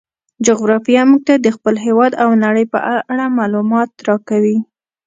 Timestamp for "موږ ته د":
1.09-1.47